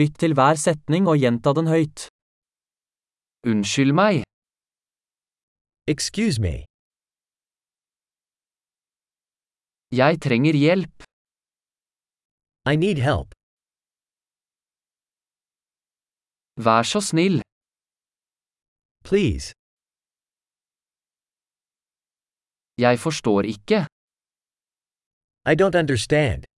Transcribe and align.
Lytt 0.00 0.14
til 0.22 0.32
hver 0.38 0.56
setning 0.66 1.04
og 1.10 1.18
gjenta 1.22 1.50
den 1.58 1.66
høyt. 1.68 2.06
Unnskyld 3.50 3.92
meg. 4.00 4.22
Excuse 5.92 6.38
me. 6.44 6.54
Jeg 10.00 10.12
trenger 10.26 10.54
hjelp. 10.64 10.96
I 12.72 12.74
need 12.84 12.98
help. 13.08 13.30
Vær 16.66 16.82
så 16.92 17.00
snill. 17.10 17.36
Please. 19.08 19.46
Jeg 22.84 22.94
forstår 23.06 23.42
ikke. 23.54 23.78
I 25.50 25.52
don't 25.60 25.76
understand. 25.82 26.51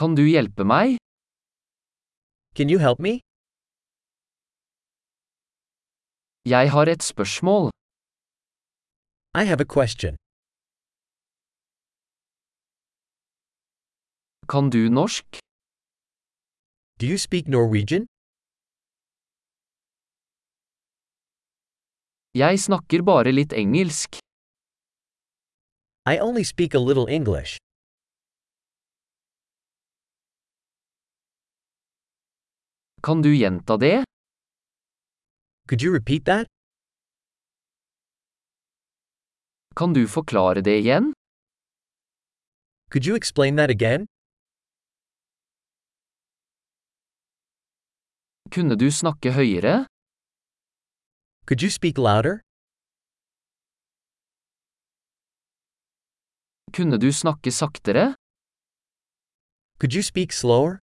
Kan 0.00 0.14
du 0.16 0.22
hjelpe 0.24 0.64
meg? 0.64 0.96
Can 2.56 2.68
you 2.72 2.78
help 2.86 2.98
me? 3.06 3.20
Jeg 6.54 6.70
har 6.74 6.86
et 6.94 7.02
spørsmål. 7.12 7.70
I 9.40 9.44
have 9.50 9.60
a 9.60 9.68
question. 9.76 10.14
Kan 14.52 14.64
du 14.74 14.82
norsk? 15.00 15.26
Do 17.00 17.04
you 17.12 17.18
speak 17.26 17.44
Norwegian? 17.56 18.04
Jeg 22.42 22.54
snakker 22.66 23.00
bare 23.10 23.30
litt 23.38 23.52
engelsk. 23.52 24.10
I 26.12 26.14
only 26.26 26.44
speak 26.52 26.74
a 26.74 26.82
little 26.88 27.08
English. 27.18 27.52
Kan 33.02 33.22
du 33.22 33.34
gjenta 33.36 33.76
det? 33.76 34.04
Could 35.68 35.82
you 35.82 35.92
repeat 35.92 36.24
that? 36.24 36.46
Kan 39.74 39.92
du 39.94 40.06
forklare 40.08 40.60
det 40.62 40.78
igjen? 40.78 41.12
Could 42.92 43.06
you 43.06 43.16
explain 43.16 43.56
that 43.56 43.70
again? 43.70 44.06
Kunne 48.54 48.76
du 48.76 48.90
snakke 48.90 49.32
høyere? 49.32 49.86
Could 51.46 51.62
you 51.62 51.70
speak 51.70 51.98
louder? 51.98 52.38
Kunne 56.76 56.98
du 57.00 57.10
snakke 57.12 57.50
saktere? 57.50 58.14
Could 59.80 59.94
you 59.94 60.02
speak 60.02 60.32
slower? 60.32 60.81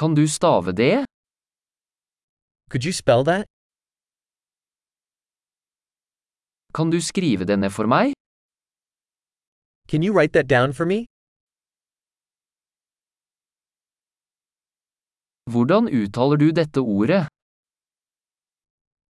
Kan 0.00 0.14
du 0.14 0.28
stave 0.28 0.72
det? 0.72 1.04
Could 2.70 2.84
you 2.86 2.92
spell 2.92 3.24
that? 3.24 3.44
Kan 6.74 6.90
du 6.90 7.00
skrive 7.00 7.44
det 7.44 7.58
ned 7.58 7.70
for 7.70 7.86
meg? 7.86 8.14
Can 9.90 10.02
you 10.02 10.12
write 10.16 10.32
that 10.32 10.48
down 10.48 10.72
for 10.72 10.86
me? 10.86 10.98
Hvordan 15.52 15.84
uttaler 16.00 16.36
du 16.36 16.48
dette 16.60 16.80
ordet? 16.80 17.26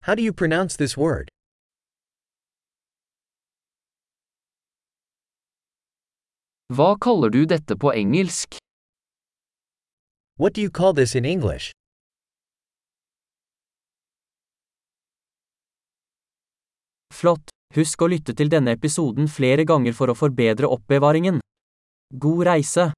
How 0.06 0.14
do 0.14 0.22
you 0.22 0.32
pronounce 0.32 0.76
this 0.78 0.96
word? 0.96 1.28
Hva 6.72 6.96
kaller 7.04 7.28
du 7.28 7.44
dette 7.44 7.76
på 7.76 7.92
engelsk? 7.92 8.67
What 10.40 10.54
do 10.54 10.60
you 10.60 10.70
call 10.70 10.92
this 10.92 11.16
in 11.16 11.24
English? 11.24 11.72
Flott! 17.10 17.50
Husk 17.74 18.04
å 18.06 18.08
lytte 18.12 18.36
til 18.38 18.46
denne 18.52 18.76
episoden 18.78 19.26
flere 19.26 19.64
ganger 19.66 19.96
for 19.98 20.12
å 20.12 20.14
forbedre 20.14 20.70
oppbevaringen. 20.70 21.40
God 22.22 22.46
reise! 22.46 22.92